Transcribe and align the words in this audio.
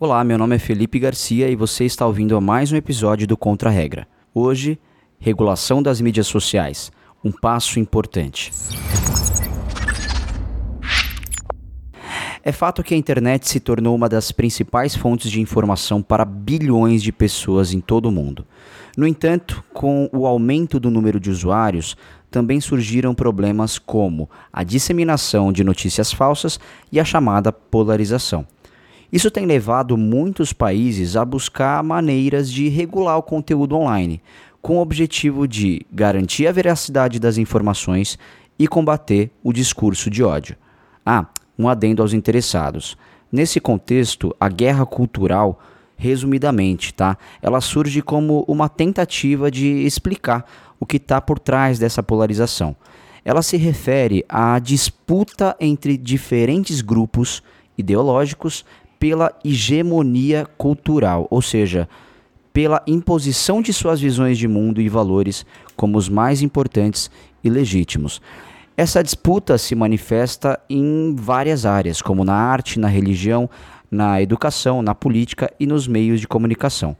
Olá, 0.00 0.22
meu 0.22 0.38
nome 0.38 0.54
é 0.54 0.60
Felipe 0.60 0.96
Garcia 0.96 1.50
e 1.50 1.56
você 1.56 1.84
está 1.84 2.06
ouvindo 2.06 2.40
mais 2.40 2.70
um 2.70 2.76
episódio 2.76 3.26
do 3.26 3.36
Contra 3.36 3.68
Regra. 3.68 4.06
Hoje, 4.32 4.78
regulação 5.18 5.82
das 5.82 6.00
mídias 6.00 6.28
sociais, 6.28 6.92
um 7.24 7.32
passo 7.32 7.80
importante. 7.80 8.52
É 12.44 12.52
fato 12.52 12.84
que 12.84 12.94
a 12.94 12.96
internet 12.96 13.48
se 13.48 13.58
tornou 13.58 13.92
uma 13.92 14.08
das 14.08 14.30
principais 14.30 14.94
fontes 14.94 15.32
de 15.32 15.40
informação 15.40 16.00
para 16.00 16.24
bilhões 16.24 17.02
de 17.02 17.10
pessoas 17.10 17.72
em 17.72 17.80
todo 17.80 18.06
o 18.06 18.12
mundo. 18.12 18.46
No 18.96 19.04
entanto, 19.04 19.64
com 19.74 20.08
o 20.12 20.28
aumento 20.28 20.78
do 20.78 20.92
número 20.92 21.18
de 21.18 21.28
usuários, 21.28 21.96
também 22.30 22.60
surgiram 22.60 23.16
problemas 23.16 23.80
como 23.80 24.30
a 24.52 24.62
disseminação 24.62 25.52
de 25.52 25.64
notícias 25.64 26.12
falsas 26.12 26.60
e 26.92 27.00
a 27.00 27.04
chamada 27.04 27.50
polarização. 27.50 28.46
Isso 29.10 29.30
tem 29.30 29.46
levado 29.46 29.96
muitos 29.96 30.52
países 30.52 31.16
a 31.16 31.24
buscar 31.24 31.82
maneiras 31.82 32.52
de 32.52 32.68
regular 32.68 33.16
o 33.16 33.22
conteúdo 33.22 33.74
online, 33.74 34.20
com 34.60 34.76
o 34.76 34.82
objetivo 34.82 35.48
de 35.48 35.86
garantir 35.90 36.46
a 36.46 36.52
veracidade 36.52 37.18
das 37.18 37.38
informações 37.38 38.18
e 38.58 38.68
combater 38.68 39.30
o 39.42 39.50
discurso 39.50 40.10
de 40.10 40.22
ódio. 40.22 40.56
Ah, 41.06 41.26
um 41.58 41.68
adendo 41.68 42.02
aos 42.02 42.12
interessados. 42.12 42.98
Nesse 43.32 43.58
contexto, 43.60 44.34
a 44.38 44.48
guerra 44.48 44.84
cultural, 44.84 45.58
resumidamente, 45.96 46.92
tá? 46.92 47.16
Ela 47.40 47.62
surge 47.62 48.02
como 48.02 48.44
uma 48.46 48.68
tentativa 48.68 49.50
de 49.50 49.66
explicar 49.86 50.44
o 50.78 50.84
que 50.84 50.98
está 50.98 51.18
por 51.18 51.38
trás 51.38 51.78
dessa 51.78 52.02
polarização. 52.02 52.76
Ela 53.24 53.40
se 53.40 53.56
refere 53.56 54.24
à 54.28 54.58
disputa 54.58 55.56
entre 55.58 55.96
diferentes 55.96 56.82
grupos 56.82 57.42
ideológicos 57.76 58.64
pela 58.98 59.32
hegemonia 59.44 60.46
cultural, 60.56 61.26
ou 61.30 61.40
seja, 61.40 61.88
pela 62.52 62.82
imposição 62.86 63.62
de 63.62 63.72
suas 63.72 64.00
visões 64.00 64.36
de 64.36 64.48
mundo 64.48 64.80
e 64.80 64.88
valores 64.88 65.46
como 65.76 65.96
os 65.96 66.08
mais 66.08 66.42
importantes 66.42 67.10
e 67.42 67.48
legítimos. 67.48 68.20
Essa 68.76 69.02
disputa 69.02 69.58
se 69.58 69.74
manifesta 69.74 70.58
em 70.68 71.14
várias 71.16 71.66
áreas, 71.66 72.00
como 72.00 72.24
na 72.24 72.34
arte, 72.34 72.78
na 72.78 72.88
religião, 72.88 73.48
na 73.90 74.20
educação, 74.22 74.82
na 74.82 74.94
política 74.94 75.52
e 75.58 75.66
nos 75.66 75.88
meios 75.88 76.20
de 76.20 76.28
comunicação. 76.28 76.96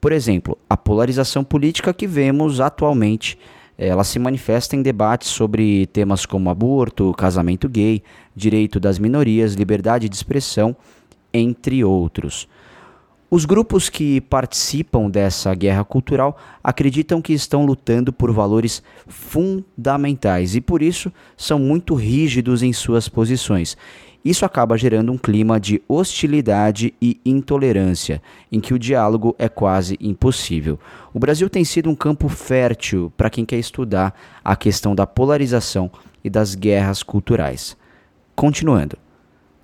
Por 0.00 0.12
exemplo, 0.12 0.56
a 0.68 0.76
polarização 0.76 1.42
política 1.42 1.92
que 1.92 2.06
vemos 2.06 2.60
atualmente, 2.60 3.38
ela 3.76 4.04
se 4.04 4.18
manifesta 4.18 4.76
em 4.76 4.82
debates 4.82 5.28
sobre 5.28 5.86
temas 5.86 6.24
como 6.24 6.50
aborto, 6.50 7.12
casamento 7.14 7.68
gay, 7.68 8.02
direito 8.34 8.78
das 8.78 8.98
minorias, 8.98 9.54
liberdade 9.54 10.08
de 10.08 10.14
expressão, 10.14 10.76
entre 11.36 11.84
outros. 11.84 12.48
Os 13.28 13.44
grupos 13.44 13.88
que 13.88 14.20
participam 14.20 15.10
dessa 15.10 15.52
guerra 15.52 15.84
cultural 15.84 16.38
acreditam 16.62 17.20
que 17.20 17.32
estão 17.32 17.66
lutando 17.66 18.12
por 18.12 18.30
valores 18.30 18.82
fundamentais 19.08 20.54
e, 20.54 20.60
por 20.60 20.80
isso, 20.80 21.12
são 21.36 21.58
muito 21.58 21.94
rígidos 21.94 22.62
em 22.62 22.72
suas 22.72 23.08
posições. 23.08 23.76
Isso 24.24 24.44
acaba 24.44 24.78
gerando 24.78 25.10
um 25.10 25.18
clima 25.18 25.58
de 25.58 25.82
hostilidade 25.88 26.94
e 27.02 27.20
intolerância, 27.24 28.22
em 28.50 28.60
que 28.60 28.74
o 28.74 28.78
diálogo 28.78 29.34
é 29.38 29.48
quase 29.48 29.96
impossível. 30.00 30.78
O 31.12 31.18
Brasil 31.18 31.50
tem 31.50 31.64
sido 31.64 31.90
um 31.90 31.94
campo 31.96 32.28
fértil 32.28 33.12
para 33.16 33.30
quem 33.30 33.44
quer 33.44 33.58
estudar 33.58 34.14
a 34.44 34.54
questão 34.54 34.94
da 34.94 35.06
polarização 35.06 35.90
e 36.22 36.30
das 36.30 36.54
guerras 36.54 37.02
culturais. 37.02 37.76
Continuando. 38.34 39.05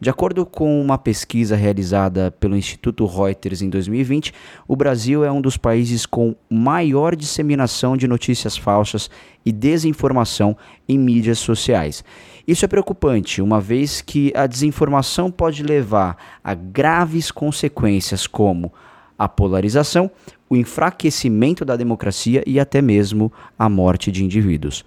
De 0.03 0.11
acordo 0.11 0.45
com 0.45 0.81
uma 0.81 0.99
pesquisa 0.99 1.55
realizada 1.55 2.33
pelo 2.33 2.57
Instituto 2.57 3.07
Reuters 3.07 3.63
em 3.63 3.71
2020, 3.71 4.35
o 4.67 4.75
Brasil 4.75 5.25
é 5.25 5.31
um 5.31 5.41
dos 5.41 5.57
países 5.57 6.07
com 6.07 6.35
maior 6.51 7.15
disseminação 7.15 7.97
de 7.97 8.09
notícias 8.09 8.57
falsas 8.57 9.09
e 9.47 9.53
desinformação 9.53 10.57
em 10.89 10.99
mídias 10.99 11.39
sociais. 11.39 12.03
Isso 12.49 12.65
é 12.65 12.69
preocupante, 12.69 13.41
uma 13.41 13.61
vez 13.61 14.01
que 14.01 14.33
a 14.35 14.49
desinformação 14.49 15.31
pode 15.31 15.63
levar 15.63 16.17
a 16.43 16.53
graves 16.53 17.31
consequências 17.31 18.27
como 18.27 18.73
a 19.17 19.29
polarização, 19.29 20.11
o 20.51 20.57
enfraquecimento 20.57 21.65
da 21.65 21.77
democracia 21.77 22.43
e 22.45 22.59
até 22.59 22.83
mesmo 22.83 23.33
a 23.57 23.69
morte 23.69 24.11
de 24.11 24.25
indivíduos. 24.25 24.85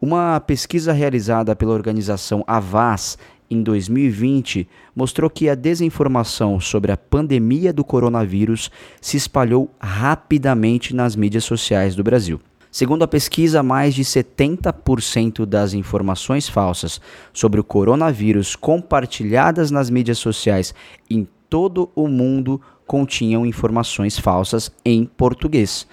Uma 0.00 0.38
pesquisa 0.38 0.92
realizada 0.92 1.56
pela 1.56 1.74
organização 1.74 2.44
Avaz 2.46 3.18
em 3.50 3.62
2020 3.62 4.68
mostrou 4.94 5.28
que 5.28 5.48
a 5.48 5.54
desinformação 5.54 6.60
sobre 6.60 6.92
a 6.92 6.96
pandemia 6.96 7.72
do 7.72 7.84
coronavírus 7.84 8.70
se 9.00 9.16
espalhou 9.16 9.74
rapidamente 9.80 10.94
nas 10.94 11.16
mídias 11.16 11.44
sociais 11.44 11.96
do 11.96 12.04
Brasil. 12.04 12.40
Segundo 12.70 13.02
a 13.02 13.08
pesquisa, 13.08 13.64
mais 13.64 13.94
de 13.94 14.04
70% 14.04 15.44
das 15.44 15.74
informações 15.74 16.48
falsas 16.48 17.00
sobre 17.32 17.58
o 17.58 17.64
coronavírus 17.64 18.54
compartilhadas 18.54 19.72
nas 19.72 19.90
mídias 19.90 20.18
sociais 20.18 20.72
em 21.10 21.26
todo 21.48 21.90
o 21.96 22.06
mundo 22.06 22.60
continham 22.86 23.44
informações 23.44 24.18
falsas 24.18 24.70
em 24.84 25.04
português. 25.04 25.86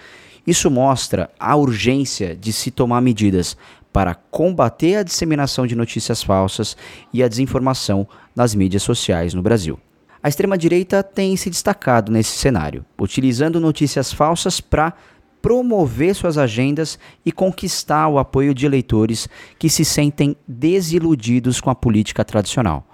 Isso 0.48 0.72
mostra 0.72 1.30
a 1.38 1.58
urgência 1.58 2.34
de 2.34 2.54
se 2.54 2.72
tomar 2.72 3.02
medidas 3.02 3.58
para 3.92 4.16
combater 4.16 4.96
a 4.96 5.04
disseminação 5.04 5.68
de 5.68 5.76
notícias 5.76 6.24
falsas 6.24 6.78
e 7.12 7.22
a 7.22 7.28
desinformação 7.28 8.08
nas 8.34 8.56
mídias 8.56 8.82
sociais 8.82 9.34
no 9.34 9.42
Brasil. 9.42 9.78
A 10.24 10.30
extrema-direita 10.30 11.04
tem 11.04 11.36
se 11.36 11.50
destacado 11.50 12.12
nesse 12.12 12.38
cenário, 12.38 12.86
utilizando 12.98 13.60
notícias 13.60 14.14
falsas 14.14 14.62
para 14.62 14.94
promover 15.42 16.16
suas 16.16 16.38
agendas 16.38 16.98
e 17.26 17.32
conquistar 17.32 18.08
o 18.08 18.18
apoio 18.18 18.54
de 18.54 18.66
eleitores 18.66 19.28
que 19.60 19.70
se 19.70 19.84
sentem 19.84 20.36
desiludidos 20.48 21.60
com 21.60 21.70
a 21.70 21.76
política 21.76 22.24
tradicional. 22.24 22.88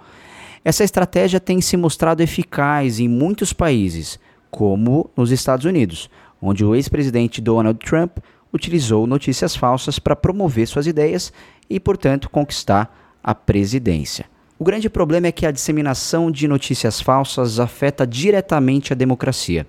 Essa 0.65 0.83
estratégia 0.83 1.39
tem 1.39 1.61
se 1.61 1.77
mostrado 1.77 2.23
eficaz 2.23 2.99
em 2.99 3.07
muitos 3.07 3.53
países, 3.53 4.19
como 4.49 5.09
nos 5.15 5.31
Estados 5.31 5.65
Unidos, 5.65 6.09
onde 6.43 6.65
o 6.65 6.75
ex-presidente 6.75 7.41
Donald 7.41 7.79
Trump 7.79 8.17
utilizou 8.53 9.07
notícias 9.07 9.55
falsas 9.55 9.97
para 9.97 10.15
promover 10.15 10.67
suas 10.67 10.85
ideias 10.85 11.31
e, 11.69 11.79
portanto, 11.79 12.29
conquistar 12.29 13.17
a 13.23 13.33
presidência. 13.33 14.25
O 14.59 14.63
grande 14.63 14.89
problema 14.89 15.27
é 15.27 15.31
que 15.31 15.45
a 15.45 15.51
disseminação 15.51 16.29
de 16.29 16.47
notícias 16.47 17.01
falsas 17.01 17.59
afeta 17.59 18.05
diretamente 18.05 18.93
a 18.93 18.95
democracia. 18.95 19.65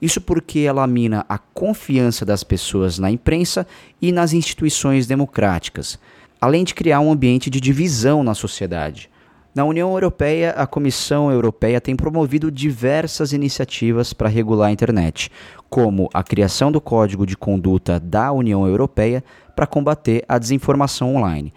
Isso 0.00 0.20
porque 0.20 0.60
ela 0.60 0.86
mina 0.86 1.26
a 1.28 1.36
confiança 1.36 2.24
das 2.24 2.44
pessoas 2.44 2.98
na 2.98 3.10
imprensa 3.10 3.66
e 4.00 4.12
nas 4.12 4.32
instituições 4.32 5.06
democráticas, 5.06 5.98
além 6.40 6.64
de 6.64 6.74
criar 6.74 7.00
um 7.00 7.12
ambiente 7.12 7.50
de 7.50 7.60
divisão 7.60 8.22
na 8.22 8.34
sociedade. 8.34 9.09
Na 9.52 9.64
União 9.64 9.92
Europeia, 9.92 10.50
a 10.50 10.64
Comissão 10.64 11.28
Europeia 11.28 11.80
tem 11.80 11.96
promovido 11.96 12.52
diversas 12.52 13.32
iniciativas 13.32 14.12
para 14.12 14.28
regular 14.28 14.68
a 14.68 14.72
internet, 14.72 15.28
como 15.68 16.08
a 16.14 16.22
criação 16.22 16.70
do 16.70 16.80
Código 16.80 17.26
de 17.26 17.36
Conduta 17.36 17.98
da 17.98 18.30
União 18.30 18.64
Europeia 18.64 19.24
para 19.56 19.66
combater 19.66 20.24
a 20.28 20.38
desinformação 20.38 21.16
online. 21.16 21.52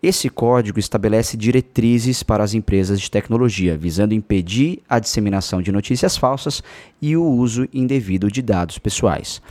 Esse 0.00 0.28
código 0.28 0.78
estabelece 0.78 1.36
diretrizes 1.36 2.22
para 2.22 2.44
as 2.44 2.54
empresas 2.54 3.00
de 3.00 3.10
tecnologia, 3.10 3.76
visando 3.76 4.14
impedir 4.14 4.80
a 4.88 5.00
disseminação 5.00 5.60
de 5.60 5.72
notícias 5.72 6.16
falsas 6.16 6.62
e 7.00 7.16
o 7.16 7.24
uso 7.24 7.68
indevido 7.72 8.30
de 8.30 8.40
dados 8.40 8.78
pessoais. 8.78 9.42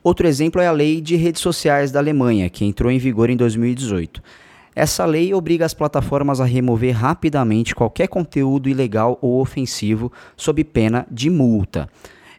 Outro 0.00 0.28
exemplo 0.28 0.60
é 0.60 0.68
a 0.68 0.72
Lei 0.72 1.00
de 1.00 1.16
Redes 1.16 1.42
Sociais 1.42 1.90
da 1.90 1.98
Alemanha, 1.98 2.48
que 2.48 2.64
entrou 2.64 2.90
em 2.90 2.98
vigor 2.98 3.30
em 3.30 3.36
2018. 3.36 4.22
Essa 4.74 5.04
lei 5.04 5.34
obriga 5.34 5.66
as 5.66 5.74
plataformas 5.74 6.40
a 6.40 6.44
remover 6.44 6.96
rapidamente 6.96 7.74
qualquer 7.74 8.08
conteúdo 8.08 8.68
ilegal 8.68 9.18
ou 9.20 9.40
ofensivo 9.40 10.10
sob 10.36 10.64
pena 10.64 11.06
de 11.10 11.28
multa. 11.28 11.88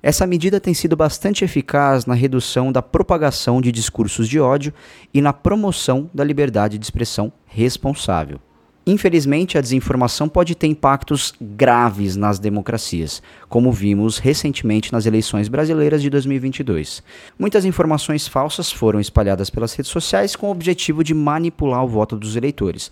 Essa 0.01 0.27
medida 0.27 0.59
tem 0.59 0.73
sido 0.73 0.97
bastante 0.97 1.45
eficaz 1.45 2.05
na 2.05 2.13
redução 2.13 2.71
da 2.71 2.81
propagação 2.81 3.61
de 3.61 3.71
discursos 3.71 4.27
de 4.27 4.39
ódio 4.39 4.73
e 5.13 5.21
na 5.21 5.31
promoção 5.31 6.09
da 6.13 6.23
liberdade 6.23 6.77
de 6.77 6.83
expressão 6.83 7.31
responsável. 7.45 8.39
Infelizmente, 8.85 9.57
a 9.57 9.61
desinformação 9.61 10.27
pode 10.27 10.55
ter 10.55 10.67
impactos 10.67 11.33
graves 11.39 12.17
nas 12.17 12.37
democracias, 12.37 13.23
como 13.47 13.71
vimos 13.71 14.17
recentemente 14.17 14.91
nas 14.91 15.05
eleições 15.05 15.47
brasileiras 15.47 16.01
de 16.01 16.09
2022. 16.09 17.01
Muitas 17.39 17.63
informações 17.63 18.27
falsas 18.27 18.69
foram 18.69 18.99
espalhadas 18.99 19.49
pelas 19.49 19.73
redes 19.73 19.89
sociais 19.89 20.35
com 20.35 20.47
o 20.47 20.51
objetivo 20.51 21.01
de 21.01 21.13
manipular 21.13 21.83
o 21.85 21.87
voto 21.87 22.17
dos 22.17 22.35
eleitores. 22.35 22.91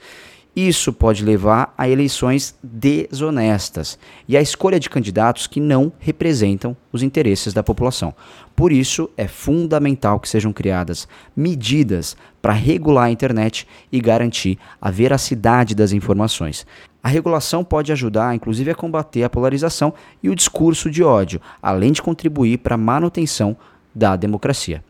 Isso 0.53 0.91
pode 0.91 1.23
levar 1.23 1.73
a 1.77 1.87
eleições 1.87 2.53
desonestas 2.61 3.97
e 4.27 4.35
à 4.35 4.41
escolha 4.41 4.77
de 4.77 4.89
candidatos 4.89 5.47
que 5.47 5.61
não 5.61 5.93
representam 5.97 6.75
os 6.91 7.01
interesses 7.01 7.53
da 7.53 7.63
população. 7.63 8.13
Por 8.53 8.69
isso, 8.69 9.09
é 9.15 9.29
fundamental 9.29 10.19
que 10.19 10.27
sejam 10.27 10.51
criadas 10.51 11.07
medidas 11.33 12.17
para 12.41 12.51
regular 12.51 13.05
a 13.05 13.11
internet 13.11 13.65
e 13.89 14.01
garantir 14.01 14.59
a 14.81 14.91
veracidade 14.91 15.73
das 15.73 15.93
informações. 15.93 16.67
A 17.01 17.07
regulação 17.07 17.63
pode 17.63 17.93
ajudar, 17.93 18.35
inclusive, 18.35 18.71
a 18.71 18.75
combater 18.75 19.23
a 19.23 19.29
polarização 19.29 19.93
e 20.21 20.29
o 20.29 20.35
discurso 20.35 20.91
de 20.91 21.01
ódio, 21.01 21.39
além 21.61 21.93
de 21.93 22.01
contribuir 22.01 22.57
para 22.57 22.75
a 22.75 22.77
manutenção 22.77 23.55
da 23.95 24.17
democracia. 24.17 24.83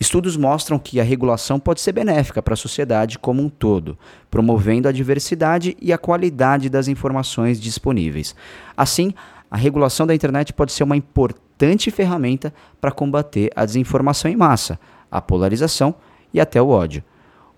Estudos 0.00 0.36
mostram 0.36 0.78
que 0.78 0.98
a 0.98 1.04
regulação 1.04 1.58
pode 1.60 1.80
ser 1.80 1.92
benéfica 1.92 2.42
para 2.42 2.54
a 2.54 2.56
sociedade 2.56 3.18
como 3.18 3.42
um 3.42 3.48
todo, 3.48 3.96
promovendo 4.30 4.88
a 4.88 4.92
diversidade 4.92 5.76
e 5.80 5.92
a 5.92 5.98
qualidade 5.98 6.68
das 6.68 6.88
informações 6.88 7.60
disponíveis. 7.60 8.34
Assim, 8.76 9.14
a 9.50 9.56
regulação 9.56 10.06
da 10.06 10.14
internet 10.14 10.52
pode 10.52 10.72
ser 10.72 10.82
uma 10.82 10.96
importante 10.96 11.90
ferramenta 11.90 12.52
para 12.80 12.90
combater 12.90 13.50
a 13.54 13.64
desinformação 13.64 14.30
em 14.30 14.36
massa, 14.36 14.78
a 15.10 15.20
polarização 15.20 15.94
e 16.32 16.40
até 16.40 16.60
o 16.60 16.68
ódio. 16.68 17.02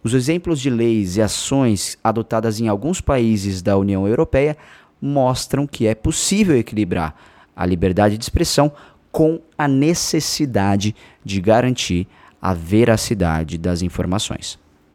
Os 0.03 0.13
exemplos 0.13 0.61
de 0.61 0.69
leis 0.69 1.17
e 1.17 1.23
ações 1.23 1.99
adotadas 2.05 2.61
em 2.61 2.69
alguns 2.69 3.01
países 3.01 3.63
da 3.63 3.77
União 3.79 4.07
Europeia 4.07 4.57
mostram 5.01 5.67
que 5.67 5.87
é 5.87 5.95
possível 5.95 6.57
equilibrar 6.57 7.15
a 7.57 7.65
liberdade 7.65 8.19
de 8.19 8.23
expressão 8.23 8.71
com 9.11 9.41
a 9.57 9.67
necessidade 9.67 10.95
de 11.25 11.41
garantir 11.41 12.07
a 12.41 12.55
veracidade 12.55 13.59
das 13.59 13.83
informações. 13.83 14.59